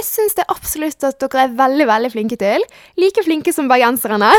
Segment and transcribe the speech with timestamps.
[0.00, 2.64] det syns jeg absolutt at dere er veldig, veldig flinke til.
[3.00, 4.30] Like flinke som bergenserne.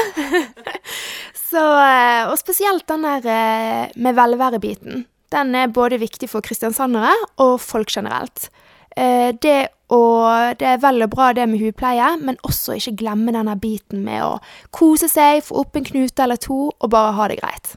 [1.51, 5.05] Så, eh, og spesielt den der eh, med velværebiten.
[5.31, 7.11] Den er både viktig for kristiansandere
[7.43, 8.49] og folk generelt.
[8.97, 13.35] Eh, det, og, det er vel og bra det med hudpleie, men også ikke glemme
[13.35, 14.33] denne biten med å
[14.75, 17.75] kose seg, få opp en knute eller to og bare ha det greit.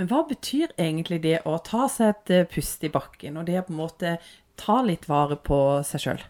[0.00, 3.66] Men hva betyr egentlig det å ta seg et pust i bakken, og det å
[3.68, 4.18] på en måte
[4.60, 6.22] ta litt vare på seg sjøl?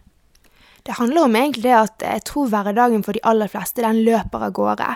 [0.82, 4.48] Det handler om egentlig det at jeg tror hverdagen for de aller fleste den løper
[4.48, 4.88] av gårde.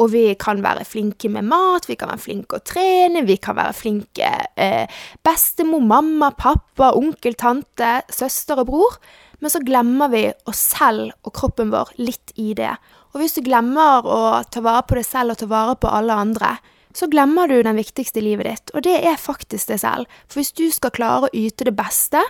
[0.00, 3.56] Og vi kan være flinke med mat, vi kan være flinke å trene, vi kan
[3.58, 8.98] være flinke eh, bestemor, mamma, pappa, onkel, tante, søster og bror.
[9.42, 12.72] Men så glemmer vi oss selv og kroppen vår litt i det.
[13.12, 16.16] Og hvis du glemmer å ta vare på deg selv og ta vare på alle
[16.24, 16.54] andre,
[16.96, 20.18] så glemmer du den viktigste i livet ditt, og det er faktisk deg selv.
[20.28, 22.20] For hvis du skal klare å yte det beste,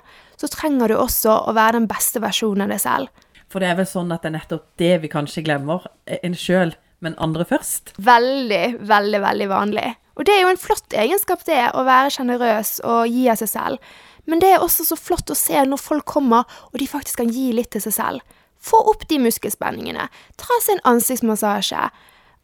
[0.42, 3.26] så trenger du også å være den beste versjonen av deg selv.
[3.52, 6.72] For det er vel sånn at det er nettopp det vi kanskje glemmer, en sjøl
[7.02, 7.96] men andre først?
[7.98, 9.88] Veldig, veldig, veldig vanlig.
[10.14, 13.50] Og det er jo en flott egenskap, det, å være sjenerøs og gi av seg
[13.50, 13.92] selv.
[14.30, 17.32] Men det er også så flott å se når folk kommer, og de faktisk kan
[17.34, 18.38] gi litt til seg selv.
[18.62, 20.06] Få opp de muskelspenningene.
[20.38, 21.88] Ta seg en ansiktsmassasje.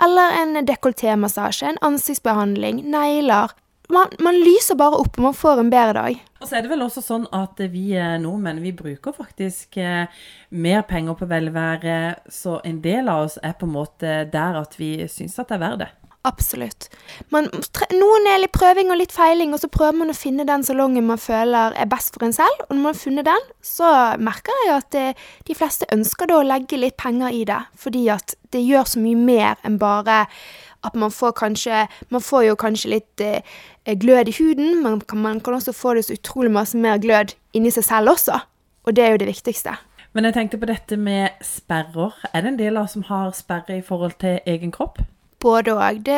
[0.03, 3.55] Eller en dekoltémassasje, en ansiktsbehandling, negler
[3.92, 6.25] man, man, lyser bare opp, og man får en bedre dag.
[6.39, 10.11] Og så er det vel også sånn at vi eh, nordmenn vi bruker faktisk eh,
[10.50, 12.00] mer penger på velvære,
[12.31, 15.59] så en del av oss er på en måte der at vi syns at det
[15.59, 15.92] er verdt det.
[16.27, 16.89] Absolutt.
[17.33, 17.47] Man,
[17.94, 21.06] noen er litt prøving og litt feiling, og så prøver man å finne den salongen
[21.06, 22.64] man føler er best for en selv.
[22.66, 26.28] Og når man har funnet den, så merker jeg at det, eh, de fleste ønsker
[26.28, 29.78] da å legge litt penger i det, fordi at det gjør så mye mer enn
[29.81, 30.25] bare
[30.86, 33.42] at man får kanskje Man får jo kanskje litt eh,
[33.97, 37.70] glød i huden, men man kan også få det så utrolig masse mer glød inni
[37.70, 38.41] seg selv også.
[38.84, 39.77] Og det er jo det viktigste.
[40.12, 42.14] Men jeg tenkte på dette med sperrer.
[42.33, 44.98] Er det en del av oss som har sperre i forhold til egen kropp?
[45.41, 46.09] Både òg.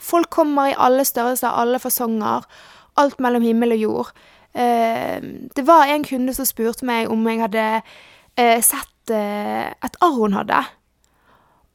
[0.00, 2.48] Folk kommer i alle størrelser, alle fasonger.
[2.96, 4.12] Alt mellom himmel og jord.
[4.54, 5.20] Eh,
[5.56, 7.66] det var en kunde som spurte meg om jeg hadde
[8.36, 10.64] eh, sett eh, et arr hun hadde.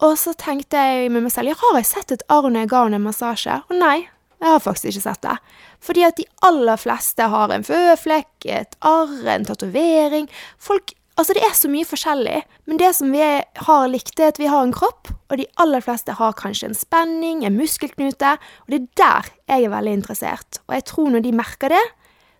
[0.06, 2.74] Og så tenkte jeg med meg selv, ja, har jeg sett et arr når jeg
[2.74, 3.62] ga henne en massasje?
[3.70, 4.04] Og nei,
[4.42, 5.38] jeg har faktisk ikke sett det.
[5.84, 10.32] Fordi at de aller fleste har en føflekk, et arr, en tatovering.
[10.62, 14.38] Folk Altså, det er så mye forskjellig, men det som vi har likt, er at
[14.38, 18.70] vi har en kropp, og de aller fleste har kanskje en spenning, en muskelknute, og
[18.70, 20.60] det er der jeg er veldig interessert.
[20.70, 21.82] Og jeg tror når de merker det,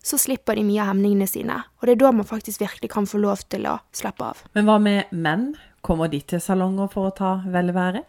[0.06, 1.58] så slipper de mye av hemningene sine.
[1.82, 4.46] Og det er da man faktisk virkelig kan få lov til å slappe av.
[4.54, 5.50] Men hva med menn?
[5.82, 8.06] Kommer de til salonger for å ta velvære?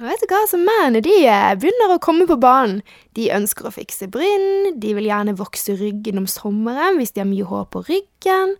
[0.00, 2.80] Vet du hva, så Mennene de eh, begynner å komme på banen.
[3.16, 7.28] De ønsker å fikse bryn, de vil gjerne vokse ryggen om sommeren hvis de har
[7.28, 8.56] mye hår på ryggen.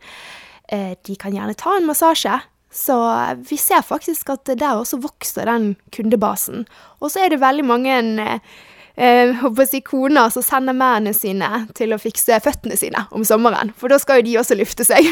[0.69, 2.37] Eh, de kan gjerne ta en massasje.
[2.73, 6.67] Så eh, vi ser faktisk at der også vokser den kundebasen.
[7.01, 7.99] Og så er det veldig mange
[8.93, 13.73] håper si koner som sender mennene sine til å fikse føttene sine om sommeren.
[13.81, 15.09] For da skal jo de også lufte seg.